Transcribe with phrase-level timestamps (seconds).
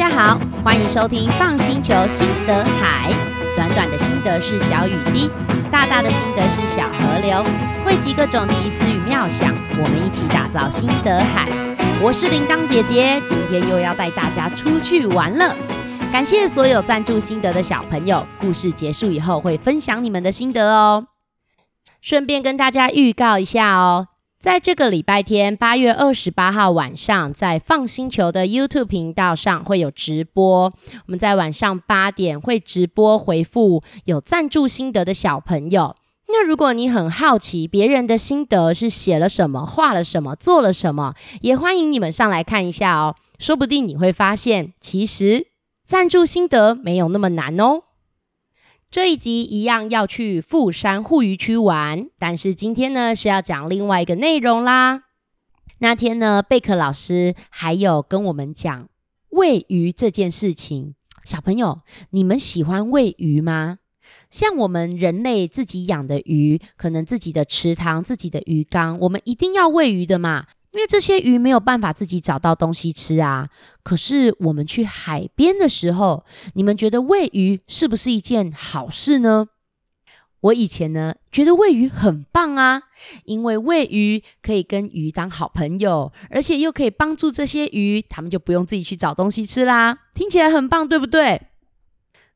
[0.00, 3.12] 大家好，欢迎收听《FUN 星球心得海》。
[3.54, 5.30] 短短的心得是小雨滴，
[5.70, 7.44] 大大的心得是小河流，
[7.84, 11.50] 汇集各种奇思与妙想，我们一起打造心得海。
[12.00, 15.54] 我是铃铛姐姐，今天又要带大家出去玩了。
[16.10, 21.08] 感谢所有赞助心得的小朋友，故事结束以后会分享你们的心得哦。
[22.00, 24.06] 顺便跟大家预告一下哦。
[24.40, 30.72] 在这个礼拜天，八月二十八号晚上，在放星球的 YouTube 频道上会有直播。
[31.04, 35.94] 我们在晚上八点会直播回复有赞助心得的小朋友。
[36.28, 43.16] 那如果你很好奇别人的心得是写了什么、画了什么、做了什么，也欢迎你们上来看一下哦。
[43.38, 45.48] 说不定你会发现，其实
[45.86, 47.82] 赞助心得没有那么难哦。
[48.90, 55.04] 这一集一样要去富山护渔区玩，但是今天呢是要讲另外一个内容啦。
[55.78, 58.88] 那天呢，贝壳老师还有跟我们讲
[59.28, 60.96] 喂鱼这件事情。
[61.24, 63.78] 小朋友，你们喜欢喂鱼吗？
[64.28, 70.46] 像我们人类自己养的鱼，可能自己的池塘、自己的鱼缸，我们一定要喂鱼的嘛。
[70.72, 73.48] 因为这些鱼没有办法自己找到东西吃啊。
[73.82, 79.48] 可是我们去海边的时候，你们觉得喂鱼是不是一件好事呢？
[80.42, 82.84] 我以前呢觉得喂鱼很棒啊，
[83.24, 89.98] 因为喂鱼可以跟鱼当好朋友，而且又可以帮助这些鱼，他们就不用自己去找东西吃啦。
[90.14, 91.48] 听起来很棒，对不对？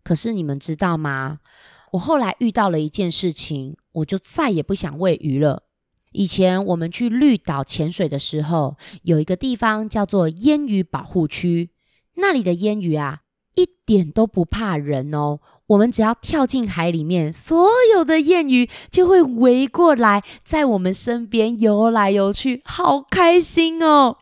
[0.02, 1.40] 可是你们知道吗？
[1.92, 5.63] 我后来遇到了一件事情，我就再也不想喂鱼了。
[6.14, 11.70] 以前我们去绿岛潜水的时候，有一个地方叫做鲶鱼保护区，
[12.14, 13.22] 那里的鲶鱼啊，
[13.56, 15.40] 一点都不怕人哦。
[15.66, 24.18] 我们只要跳进海里面，所有的鲶鱼就会围过来，在我们身边游来游去，好开心哦。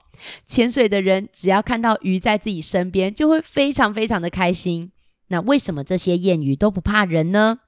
[0.46, 4.92] 潜水的人只要看到鱼在自己身边，就会非常非常的开心。
[5.32, 7.58] 那为什么这些鲶鱼都不怕人呢？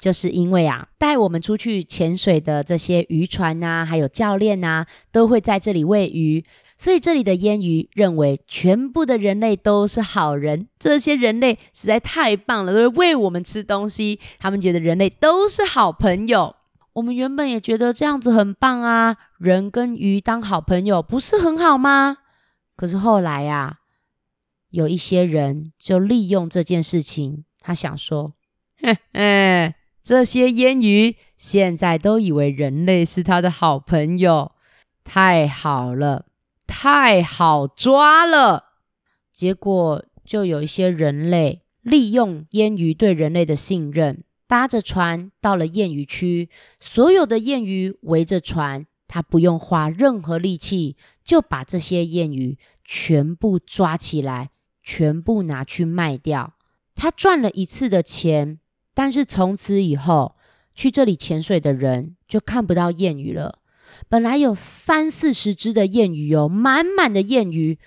[0.00, 6.42] 就是因为啊，带我们出去潜水的这些渔船呐，还有教练呐，都会在这里喂鱼，
[6.78, 10.66] 所以这里的鲶鱼认为全部的人类都是好人。
[10.78, 14.18] 这些人类实在太棒了，都会喂我们吃东西。
[14.38, 16.56] 他们觉得人类都是好朋友。
[16.94, 22.16] 我们原本也觉得这样子很棒啊，人跟鱼当好朋友不是很好吗？
[22.74, 23.79] 可是后来呀。
[24.70, 28.34] 有一些人就利用这件事情，他想说
[28.78, 34.52] ：“嘿嘿，这些鲶鱼现在都以为人类是他的好朋友，
[35.04, 36.26] 太好了，
[36.66, 38.66] 太好抓了。”
[39.32, 46.48] 结果就有一些人类利用鲶鱼对人类的信任，搭着船到了燕鱼区，
[46.78, 54.50] 所有的燕鱼围着船，他不用花任何力气，就把这些燕鱼全部抓起来。
[54.82, 56.54] 全部拿去卖掉，
[56.94, 58.58] 他赚了一次的钱，
[58.94, 60.36] 但是从此以后
[60.74, 63.58] 去这里潜水的人就看不到燕鱼了。
[64.08, 67.78] 本来有三四十只的燕鱼哦，满满的燕鱼。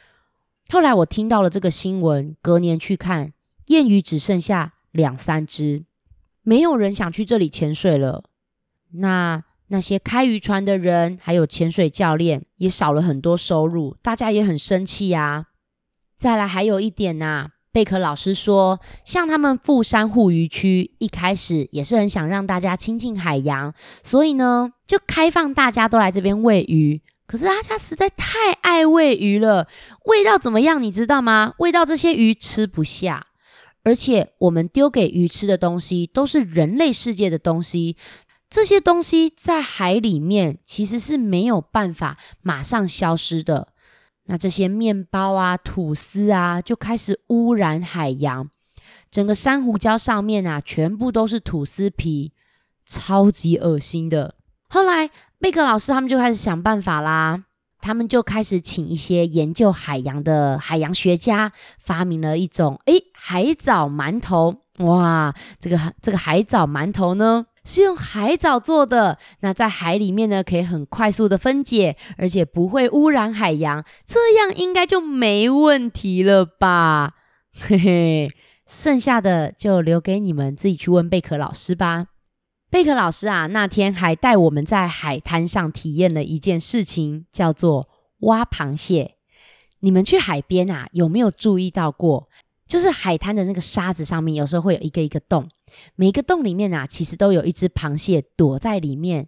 [0.70, 3.34] 后来我听到了这个新闻，隔年去看，
[3.68, 5.86] 燕鱼只剩下两三只，
[6.42, 8.24] 没有人想去这里潜水了。
[8.92, 15.48] 那那些开渔船的人，还有潜水教练，也少了很多收入，大家也很生气呀。
[16.23, 23.73] 再来还有一点呐、贝壳老师说，像他们富山护渔区一开始也是很想让大家亲近海洋，
[24.03, 27.01] 所以呢就开放大家都来这边喂鱼。
[27.28, 29.67] 可是大家实在太爱喂鱼了，
[30.06, 30.81] 喂到怎么样？
[30.81, 31.56] 你知道吗？
[31.57, 33.28] 喂到这些鱼吃不下，
[33.84, 37.97] 而且我们丢给鱼吃的东西都是人类世界的东西，
[38.50, 43.72] 这些东西在海里面其实是没有办法马上消失的。
[44.25, 48.50] 那这些面包啊、吐司啊，就开始污染海洋。
[49.09, 52.31] 整个珊瑚礁上面啊，全部都是吐司皮，
[52.85, 54.35] 超级恶心的。
[54.69, 57.43] 后来贝壳老师他们就开始想办法啦，
[57.79, 64.55] 他们就开始请一些研究海洋的海洋学家，发明了一种诶海藻馒头。
[64.79, 77.14] 哇，这个这个海藻馒头呢，是用海藻做的，那在海里面呢，可以很快速的分解，而且不会污染海洋，这样应该就没问题了吧？
[77.54, 78.32] 嘿嘿，
[78.68, 82.08] 剩下的就留给你们自己去问贝壳老师吧。
[82.70, 87.88] 贝壳老师啊，那天还带我们在海滩上体验了一件事情，叫做
[88.22, 89.16] 挖螃蟹。
[89.82, 92.28] 你们去海边啊，有没有注意到过？
[92.68, 95.48] 就是海滩的那个沙子上面，有时候会有一个一个洞，
[95.96, 99.28] 每一个洞里面啊，其实都有一只螃蟹躲在里面。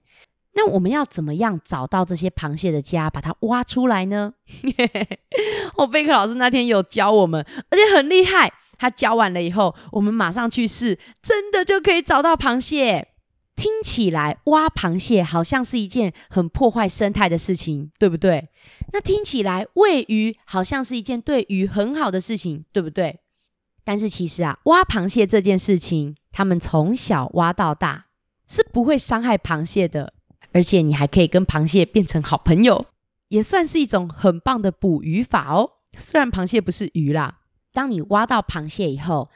[0.58, 4.34] 那我们要怎么样找到这些螃蟹的家，把它挖出来呢？
[5.76, 8.54] 我 贝克老师那天有教我们，而且很厉害。
[8.78, 13.10] 他教完了以后，我们马上去试，真的就可以找到螃蟹。
[13.56, 18.50] 听起来挖螃蟹好像是一件很破坏生态的事情，对不对？
[18.92, 23.20] 那听起来喂鱼好像是一件对鱼很好的事情，对不对？
[23.86, 28.08] 但是其实啊，挖螃蟹这件事情，他们从小挖到大，
[28.48, 30.14] 是不会伤害螃蟹的。
[30.52, 32.86] 而且你还可以跟螃蟹变成好朋友，
[33.28, 35.70] 也算是一种很棒的捕鱼法哦。
[36.00, 37.40] 虽然螃蟹不是鱼啦，
[37.74, 39.30] 当你挖到螃蟹以后，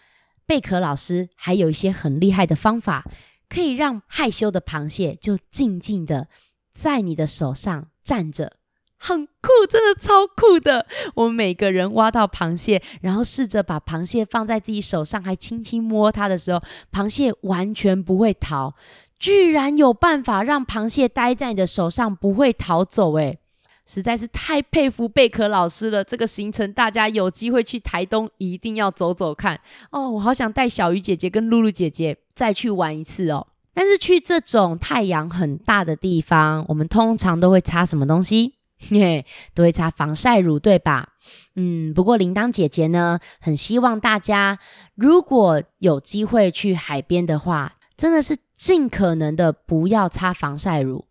[0.45, 3.05] 贝壳老师还有一些很厉害的方法，
[3.49, 6.27] 可以让害羞的螃蟹就静静的
[6.73, 8.53] 在你的手上站着，
[8.99, 10.85] 很酷，真的超酷的。
[11.15, 16.61] 我们每个人挖到螃蟹，然后试着把螃蟹放在自己手上，还轻轻摸它的时候，
[16.91, 18.75] 螃蟹完全不会逃。
[19.17, 23.39] 居然有办法让螃蟹待在你的手上不会逃走，诶，
[23.85, 26.03] 实在是太佩服贝壳老师了。
[26.03, 29.59] 这个行程大家有机会去台东一定要走走看
[29.91, 30.09] 哦。
[30.09, 33.47] 我好想带小鱼姐姐跟露露姐姐再去玩一次哦。
[33.73, 38.55] 但是去这种太阳很大的地方，我们通常都会擦什么东西？
[38.89, 41.09] 嘿，都会擦防晒乳，对吧？
[41.55, 44.59] 嗯，不过铃铛姐姐呢，很希望大家
[44.95, 48.37] 如果有机会去海边的话，真的是。
[48.59, 51.05] 尽可能的不要擦防晒乳，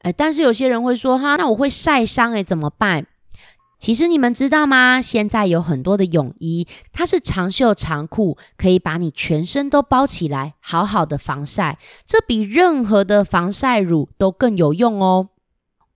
[0.00, 3.06] 哎，但是有些人会说哈，那我会晒伤哎，怎么办？
[3.78, 5.00] 其实你们知道吗？
[5.00, 15.30] 现在有很多的泳衣，它是长袖长裤，可以把你全身都包起来，好好的防晒，这比任何的防晒乳都更有用哦。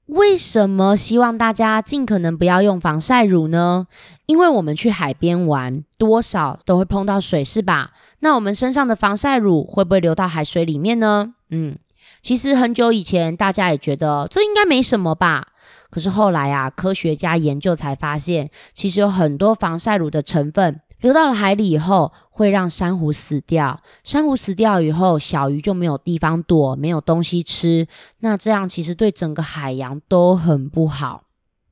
[0.08, 3.86] 为什么希望大家尽可能不要用防晒乳呢？
[4.26, 7.92] 因为我们去海边玩，多少都会碰到水，是吧？
[8.20, 11.34] 那我们身上的防晒乳会不会流到海水里面呢？
[11.50, 11.76] 嗯，
[12.22, 15.48] 其实很久以前大家也觉得这应该没什么吧。
[15.90, 20.80] 可是后来啊，科学家研究才发现，其实有很多防晒乳的成分。
[21.00, 23.80] 流到了海里以后，会让珊瑚死掉。
[24.02, 27.86] 珊瑚死掉以后，小鱼就没有地方躲，没有东西吃。
[28.18, 31.24] 那这样其实对整个海洋都很不好。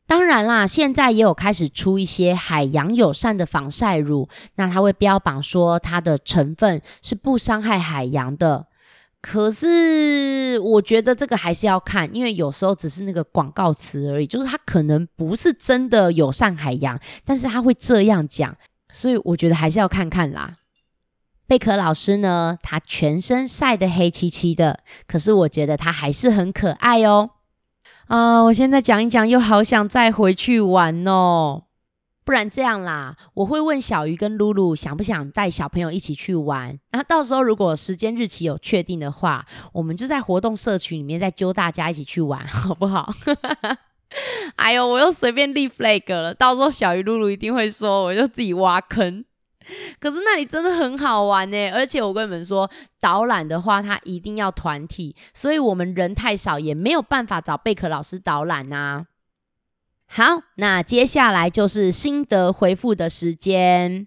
[0.07, 8.67] 当然啦，现在也有开始出一些海洋友善的防晒乳，那它会标榜说它的成分是不伤害海洋的。
[9.21, 18.57] 可是我觉得这个还是要看，因为有时候只是那个广告词而已，就是它可能不是真的友善海洋，但是它会这样讲。
[18.97, 20.55] 所以我觉得还是要看看啦。
[21.47, 27.31] 贝壳老师呢，他全身晒得黑漆漆的，可是我觉得他还是很可爱哦。
[28.07, 31.65] 啊、我现在讲一讲，又好想再回去玩哦。
[32.25, 36.77] 不然这样啦，我会问小鱼跟露露想不想带小朋友一起去玩。
[36.91, 43.13] 那到时候如果时间日期有确定的话，我们就在活动社群里面再揪大家一起去玩，好不好？
[44.57, 49.25] 哎呦，我又随便立 flag 了，到时候小鱼露露一定会说，我就自己挖坑。
[49.99, 52.71] 可是那里真的很好玩呢，而且我跟你们说，
[53.01, 59.07] 导览的话，它一定要团体，所以我们人太少，也没有办法找贝壳老师导览啊。
[60.07, 64.07] 好，那接下来就是心得回复的时间，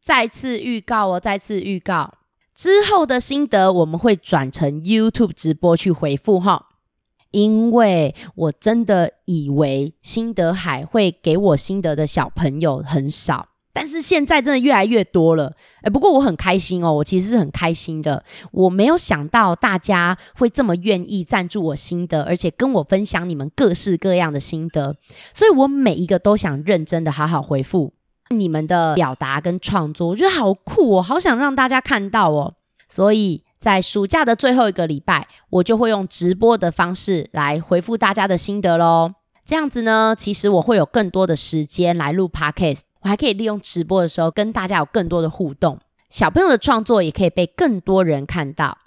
[0.00, 2.14] 再次预告哦，再次预告，
[2.54, 6.68] 之后的心得我们会转成 YouTube 直播去回复哈。
[7.36, 15.54] 因为我真的以为心得海会给我心得的小朋友很少，但是现在真的越来越多了。
[15.82, 18.24] 诶，不过我很开心哦，我其实是很开心的。
[18.52, 24.96] 我没有想到大家会这么愿意赞助我心得，而且跟我分享你们各式各样的心得，
[25.34, 27.92] 所以我每一个都想认真的好好回复
[28.30, 32.54] 你们的表达跟创作，我觉得好酷哦，好想让大家看到哦，
[32.88, 33.42] 所以。
[33.66, 39.14] 在暑假的最后一个礼拜，我就会用直播的方式来回复大家的心得喽。
[39.44, 45.80] 这样子呢，其实我会有更多的时间来录 Podcast，我还可以利用直播的时候跟大家有更多的互动。
[46.08, 48.78] 小朋友的创作也可以被更多人看到。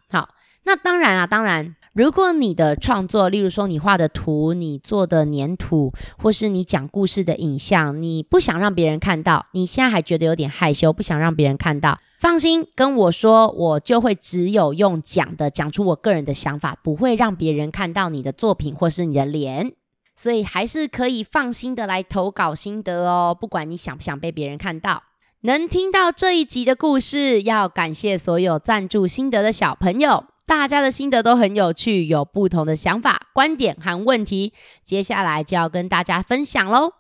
[0.70, 11.98] 那当然啊，当然，如果你的创作，例如说你画的图、你做的黏土，或是你讲故事的影像，你不想让别人看到，你现在还觉得有点害羞，不想让别人看到。
[12.20, 19.74] 放心，跟我说，我就会只有用讲的讲出我个人的想法，不会让别人看到你的作品或是你的脸，
[20.16, 23.36] 所以还是可以放心的来投稿心得哦。
[23.42, 25.02] 不管你想不想被别人看到，
[25.42, 34.52] 能听到这一集的故事，要感谢所有赞助心得的小朋友，大家的心得都很有趣，有不同的想法、观点和问题，
[34.84, 36.94] 接下来就要跟大家分享喽。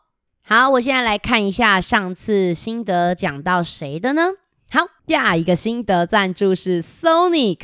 [0.46, 4.27] 好，我现在来看一下上次心得讲到谁的呢？
[4.70, 7.62] 好，下一个心得赞助是 Sonic。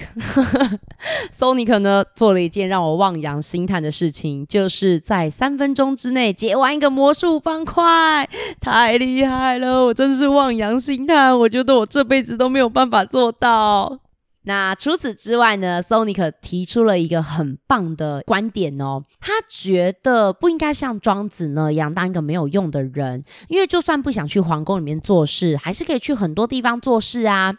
[1.37, 8.27] Sonic 呢做了一件让我望洋兴叹的事情，就是在三分钟之内解完一个魔术方块，
[8.59, 9.85] 太厉害了！
[9.85, 13.99] 我真是望洋兴叹，我觉得我这辈子都没有办法做到。
[14.45, 27.55] 那除此之外呢，Sonic 提出了一个很棒的观点哦，他觉得不应该像庄子那样当一个没有用的人，因为就算不想去皇宫里面做事，还是可以去很多地方做事啊。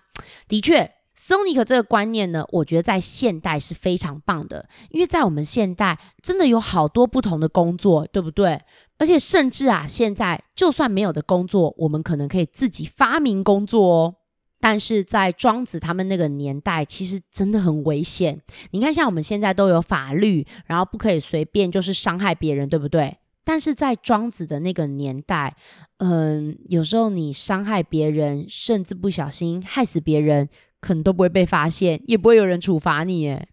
[0.49, 8.61] 的确，Sonic 这个观念呢，我觉得在现代是非常棒的，因为在我们现代真的有好多不同的工作，对不对？
[8.99, 14.15] 而且甚至啊，现在就算没有的工作，我们可能可以自己发明工作哦。
[14.69, 18.43] 但是在庄子他们那个年代，其实真的很危险。
[18.73, 23.17] 你看，像我们现在都有法律，然后不可以随便就是伤害别人，对不对？
[23.45, 25.55] 但是在庄子的那个年代，
[25.99, 30.49] 嗯，有时候你伤害别人，甚至不小心害死别人，
[30.81, 33.21] 可能都不会被发现，也不会有人处罚你。
[33.21, 33.49] 耶。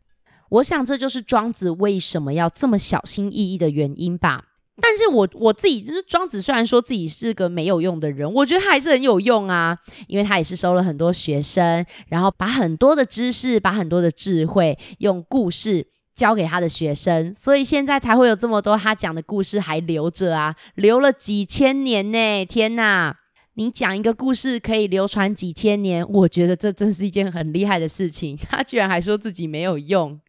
[0.50, 4.46] 我想这就是庄子为什么要这么小心翼翼的原因吧。
[4.82, 9.78] 但是我我自己就是庄子，虽然说自己是个没有用的人，我觉得他还是很有用啊，
[10.08, 22.46] 因为他也是收了很多学生，然后把很多的知识、把很多的智慧用故事教给他的学生，所以现在才会有这么多他讲的故事还留着啊，留了几千年呢！
[22.46, 23.16] 天哪，
[23.54, 28.36] 你讲一个故事可以流传几千年，我觉得这真是一件很厉害的事情。
[28.36, 30.20] 他居然还说自己没有用。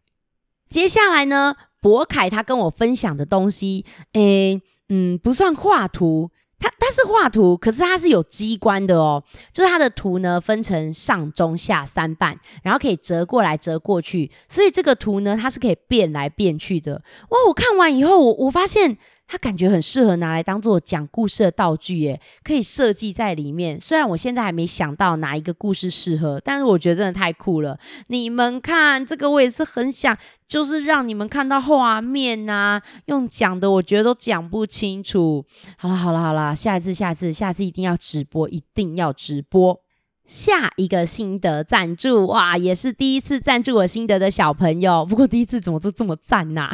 [0.68, 1.54] 接下来呢？
[1.84, 9.22] 博凯他跟我分享的东西，诶，嗯，不算画图，他他是画图，可是他是有机关的哦，
[9.52, 17.02] 就是他的图呢分成上中下三半，然后可以折过来折过去，所以这个图呢它是可以变来变去的。
[17.28, 18.96] 哇，我看完以后，我我发现。
[19.26, 23.80] 它感觉很适合拿来当做讲故事的道具，耶，可以设计在里面。
[23.80, 27.78] 虽然我现在还没想到哪一个故事适合，但是我觉得真的太酷了。
[28.08, 30.16] 你们看这个，我也是很想，
[30.46, 35.44] 就是让你们看到画面啊，用讲的我觉得都讲不清楚。
[35.76, 39.83] 好了好了好了，下一次下一次下次一定要直播，一定要直播。
[40.26, 45.04] 下一个心得赞助哇，也是第一次赞助我心得的小朋友。
[45.08, 46.70] 不过第一次怎么都这么赞呐、啊？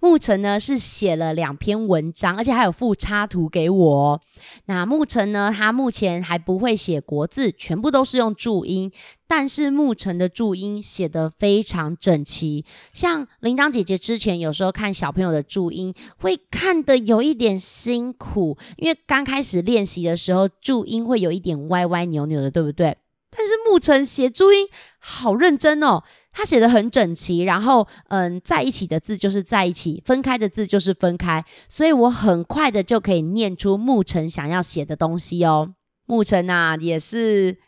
[0.00, 4.20] 牧尘呢是写了两篇文章，而且还有附插图给我。
[4.66, 8.90] 那牧尘呢，他目前还不会写国字，全部都是用注音。
[9.28, 22.96] 但是牧尘的注音写得非常整齐，像铃铛姐姐之前有时候看小朋友的注音，会看得有一点辛苦，因为刚开始练习的时候注音会有一点歪歪扭扭的，对不对？
[23.30, 24.66] 但是牧尘写注音
[24.98, 35.74] 好认真哦，他写得很整齐，然后嗯，在一起的字就是在一起，分开的字就是分开，所以我很快的就可以念出牧尘想要写的东西哦。
[36.06, 37.58] 牧尘啊，也是。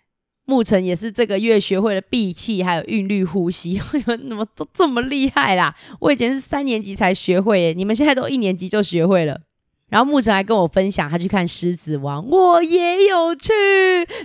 [0.50, 5.73] 牧尘也是这个月学会了闭气，还有韵律呼吸， 你们怎么都这么厉害啦？
[6.00, 9.42] 我以前是三年级才学会耶，你们现在都一年级就学会了。
[9.90, 13.52] 然后牧尘还跟我分享，他去看《狮子王》，我也有去，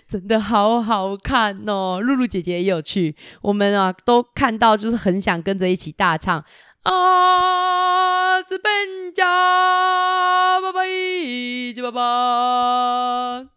[0.07, 1.99] 真的好好看哦。
[2.01, 6.43] 露露姐姐也有去，我们啊都看到，就是很想跟着一起大唱
[6.83, 8.73] 啊，这边
[9.13, 13.54] 家拜拜一起爸爸。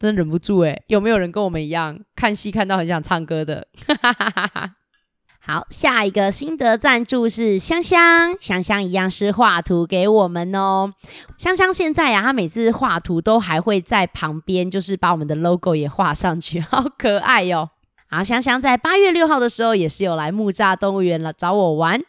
[0.00, 3.68] 真忍不住诶，有没有人跟我们一样看戏看到很想唱歌的？
[5.42, 10.94] 好，下一个心得赞助是香香，香香一样是画图给我们哦。
[11.36, 17.70] 香香现在呀、啊，她每次画图都还会在旁边，就是把我们的 logo 也画上去， 好可爱哟、哦。
[18.08, 22.00] 好，香香在八月六号的时候也是有来木栅动物园了找我玩，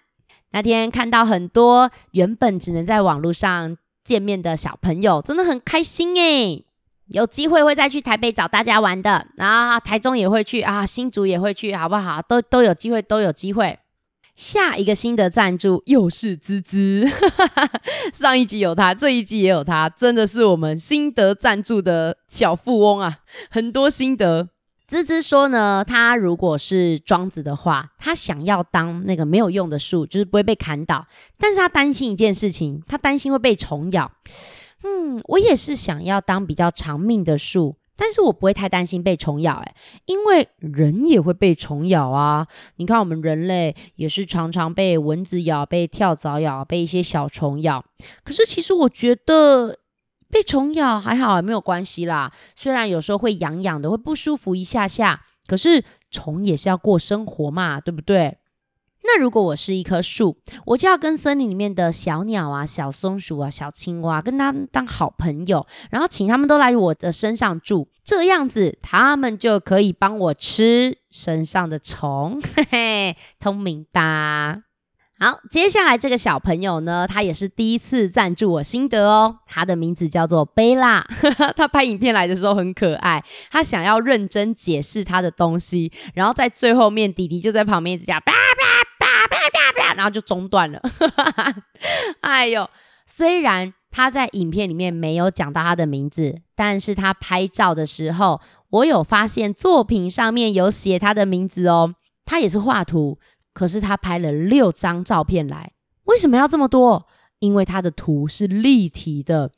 [0.52, 6.66] 那天看到很多原本只能在网络上见面的小朋友，真的很开心诶。
[7.12, 12.22] 有机会会再去台北找大家玩的，然后台中也会去啊，新竹也会去，好不好？
[12.22, 13.78] 都都有机会，都有机会。
[14.34, 17.06] 下一个心得赞助又是滋滋，
[18.14, 24.48] 上一集有他，这一集也有他，真的是我们心得赞助的小富翁啊，很多心得。
[24.88, 31.06] 滋滋说呢，他如果是庄子的话，他想要当那个没有用的树，就是不会被砍倒，
[31.38, 34.12] 但是他担心一件事情，他担心会被虫咬。
[34.84, 42.48] 嗯，我也是想要当比较长命的树，但是我不会太担心被虫咬，诶，因为人也会被虫咬啊。
[42.78, 47.86] 你看我们人类也是常常被蚊子咬、被跳蚤咬、被一些小虫咬。
[48.24, 49.78] 可是其实我觉得
[50.30, 52.32] 被虫咬还好，没有关系啦。
[52.56, 58.38] 虽然有时候会痒痒的，会不舒服一下下，可是虫也是要过生活嘛，对不对？
[59.14, 74.60] 那如果我是一棵树，我就要跟森林里面的小鸟啊、小松鼠啊、小青蛙，跟他们当好朋友，然后请他们都来我的身上住，这样子他们就可以帮我吃身上的虫，嘿嘿，聪明吧？
[75.20, 79.38] 好，接下来这个小朋友呢，他也是第一次赞助我心得哦。
[79.46, 81.06] 他的名字叫做贝拉，
[81.56, 88.61] 他拍影片来的时候很可爱，他想要认真解释他的东西，然后在最后面，弟弟就在旁边一直讲叭叭叭
[89.96, 90.82] 然后就中断了。
[92.22, 92.70] 哎呦，
[93.06, 101.96] 虽然他在影片里面没有讲到他的名字，但是他拍照的时候，我有发现作品上面有写他的名字哦。
[102.26, 103.20] 他也是画图。
[103.54, 105.74] 可是他拍了六张照片来，
[106.06, 107.06] 为什么要这么多？
[107.40, 109.52] 因为他的图是立体的，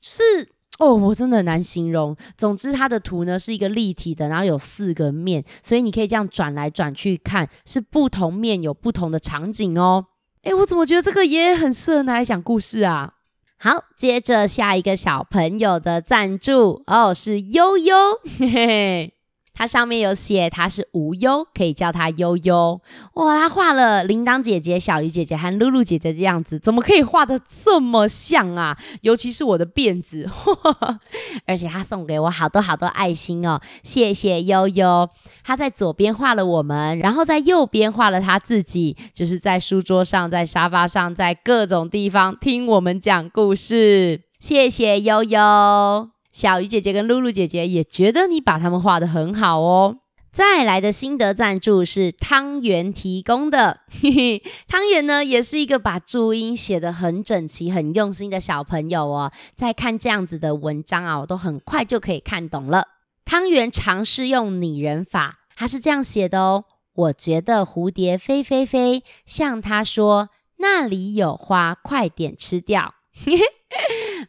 [0.00, 2.16] 是哦，我真的很难形容。
[2.36, 10.06] 总之，它的图呢是一个立体的，然后有四个面，所以你可以这样转来转去看，是不同面有不同的场景哦。
[10.42, 13.12] 哎，我怎么觉得这个也很适合拿来讲故事啊？
[13.58, 17.94] 好，接着下一个小朋友的赞助哦，是悠悠，
[18.38, 19.19] 嘿嘿。
[19.60, 22.80] 它上面有写，它是无忧，可以叫它悠悠。
[23.12, 28.74] 哇，他画了铃铛姐姐、小鱼姐姐和露露姐姐的样子，怎么可以画得这么像啊？
[29.02, 30.98] 尤其是我的辫子，呵呵，
[31.44, 35.06] 而且他送给我好多好多爱心哦，谢谢悠悠。
[35.44, 44.22] 他在左边画了我们，然后在右边画了他自己，就是在书桌上、在沙发上、在各种地方听我们讲故事。
[44.38, 46.19] 谢谢悠悠。
[46.32, 49.96] 小鱼姐姐跟露露姐姐也觉得你把他们画得很好哦。
[50.32, 59.32] 再来的心得赞助是汤圆提供的，嘿嘿，汤圆呢也是一个把注音写得很整齐、很用心的小朋友哦。
[59.56, 62.86] 在看这样子的文章啊，我都很快就可以看懂了。
[63.24, 66.64] 汤圆尝试用拟人法，他是这样写的哦。
[66.94, 72.94] 我觉得蝴蝶飞飞飞，向他说：“那里有花，快点吃掉。”
[73.24, 73.44] 嘿嘿。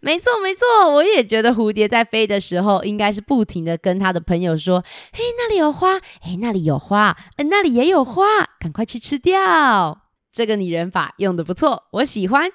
[0.01, 4.83] 没错，没错，我也觉得蝴蝶在飞的时候，应该是不停地跟他的朋友说
[5.13, 8.23] ：“嘿，那里有花，嘿，那里有花，呃，那里也有花，
[8.59, 12.51] 赶快去吃掉。”这个拟人法用得不错，我喜欢。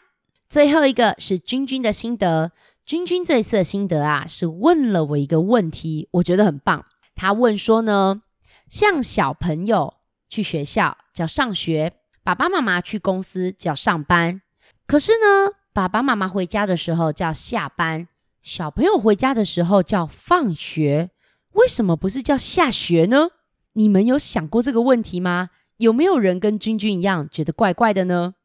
[0.48, 2.52] 最后一个是君君的心得，
[2.84, 6.84] 君君这一次的心得啊，是问了我一个问题，我觉得很棒。
[7.14, 8.22] 他问说呢，
[8.70, 9.94] 像小朋友
[10.28, 14.40] 去学校叫上学，爸爸妈妈去公司叫上班，
[14.86, 18.08] 可是呢，爸爸妈妈回家的时候叫下班，
[18.40, 21.10] 小朋友回家的时候叫放学，
[21.52, 23.28] 为什么不是叫下学呢？
[23.74, 25.50] 你们有想过这个问题吗？
[25.76, 28.36] 有没有人跟君君一样觉得怪怪的呢？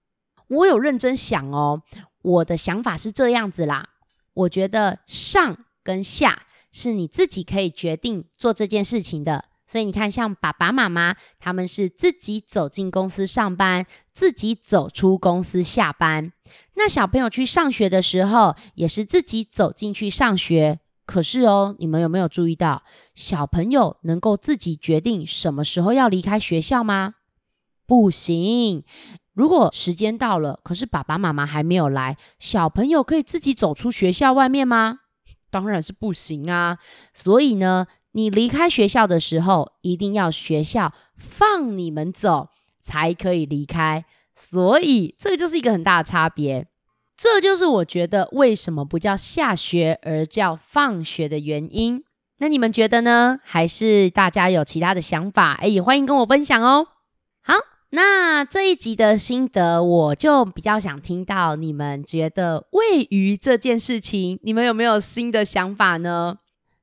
[0.50, 1.84] 我有认真想哦，
[2.22, 3.88] 我的想法是这样子啦，
[4.34, 9.46] 我觉得上跟下是你自己可以决定做这件事情的。
[9.72, 16.34] 所以你看，像爸爸妈妈，他们是自己走进公司上班，自己走出公司下班。
[16.74, 20.82] 那小朋友去上学的时候，也是自己走进去上学。
[21.06, 22.84] 可是哦，你们有没有注意到，
[23.16, 27.14] 小朋友能够自己决定什么时候要离开学校吗？
[27.88, 28.84] 不行。
[29.32, 35.00] 如果时间到了，可是爸爸妈妈还没有来，小朋友可以自己走出学校外面吗？
[35.50, 36.78] 当然是不行啊。
[37.14, 44.06] 所以呢，你离开学校的时候，一定要学校放你们走，才可以离开。
[44.36, 46.68] 所以这个就是一个很大的差别。
[47.16, 52.04] 这就是我觉得为什么不叫下学而叫放学的原因。
[52.40, 53.40] 那你们觉得呢？
[53.44, 55.54] 还是大家有其他的想法？
[55.62, 56.88] 哎，也欢迎跟我分享哦。
[57.44, 57.54] 好，
[57.92, 66.38] 那这一集的心得，我就比较想听到你们觉得喂鱼这件事情，你们有没有新的想法呢？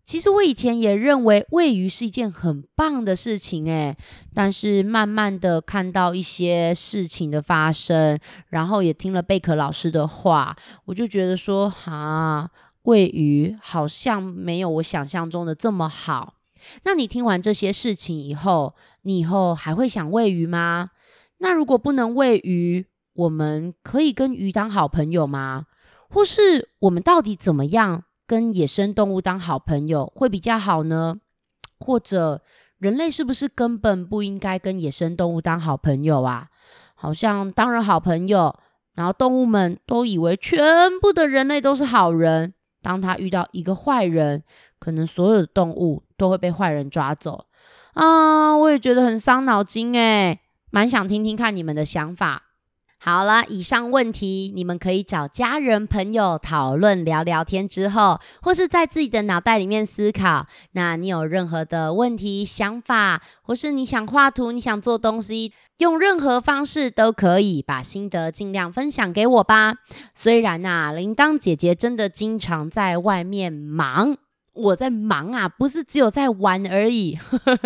[0.09, 3.95] 其实我以前也认为喂鱼是一件很棒的事情，诶，
[4.33, 8.19] 但是慢慢的看到一些事情的发生，
[8.49, 12.49] 然后也听了贝壳老师的话，我就觉得说，啊，
[12.85, 16.37] 喂鱼好像没有我想象中的这么好。
[16.85, 20.89] 那你听完这些事情以后，你以后还会想喂鱼吗？
[21.37, 25.67] 那如果不能喂鱼，我们可以跟鱼当好朋友吗？
[26.09, 28.05] 或是我们到底怎么样？
[28.29, 31.17] 跟野生动物当好朋友会比较好呢？
[31.81, 32.43] 或者
[32.77, 36.49] 人类是不是根本不应该跟野生动物当好朋友啊？
[36.95, 38.55] 好像当了好朋友，
[38.95, 42.53] 然后动物们都以为全部的人类都是好人。
[42.83, 44.45] 当他遇到一个坏人，
[44.79, 47.47] 可能所有的动物都会被坏人抓走
[47.95, 48.55] 啊！
[48.55, 52.48] 我也觉得很伤脑筋诶，蛮想听听看你们的想法。
[53.01, 60.47] 好了，以上问题你们可以找家人朋友讨论聊聊天之后，或是在自己的脑袋里面思考。
[60.73, 69.75] 那你有任何的问题、想法，或是你想画图、你想做东西，用任何方式都可以把心得尽量分享给我吧。
[70.13, 74.17] 虽然啊，铃铛姐姐真的经常在外面忙。
[74.59, 77.19] 我在忙啊，不是只有在玩而已，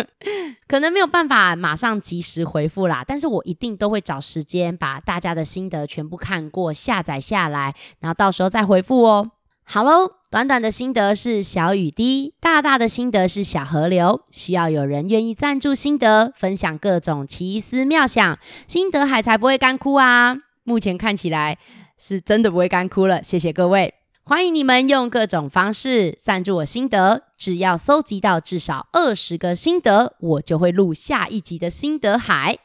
[0.67, 3.03] 可能没有办法马上及时回复啦。
[3.05, 9.31] 但是我一定都会找时间把大家的心得全部看过、下载下来，然后到时候再回复哦。
[9.65, 14.21] 好喽，短短的心得是小雨滴，大大的心得是小河流。
[14.29, 20.37] 需要有人愿意赞助心得，分享各种奇思妙想，心得海才不会干枯啊。
[20.65, 21.57] 目前看起来
[21.97, 24.02] 是真的不会干枯了，谢谢各位。
[24.25, 32.57] 欢迎你们用各种方式赞助我心得，只要搜集到至少二十个心得，我就会录下一集的心得海，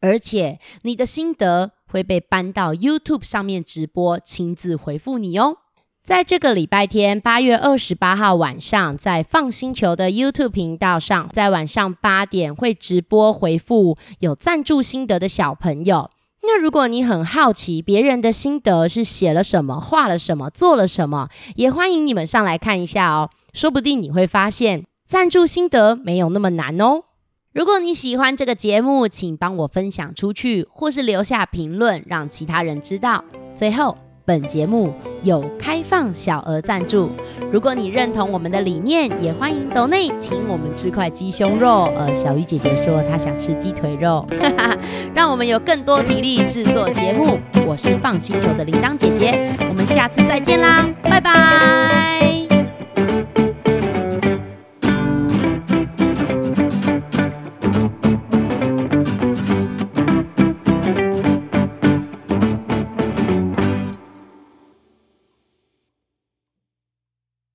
[0.00, 5.56] 而且你的心得会被搬到 YouTube 上面直播，亲自回复你哦。
[6.04, 16.08] 在这个礼拜天八月二十八号晚上，在放星球的 YouTube 频道上，在晚上八点会直播回复有赞助心得的小朋友。
[16.42, 23.30] 那如果你很好奇别人的心得是写了什么、画了什么、做了什么，也欢迎你们上来看一下哦。
[23.52, 27.02] 说不定你会发现赞助心得没有那么难哦。
[27.52, 33.24] 如果你喜欢这个节目，请帮我分享出去，或是留下评论，让其他人知道。
[33.56, 33.96] 最后。
[34.24, 37.10] 本节目有开放小额赞助，
[37.50, 41.90] 如果你认同我们的理念，也欢迎抖内请我们吃块鸡胸肉。
[41.96, 44.24] 呃，小鱼姐姐说她想吃鸡腿肉，
[45.14, 47.38] 让我们有更多体力制作节目。
[47.66, 52.49] 我是放星球的铃铛姐姐，我们下次再见啦，拜拜。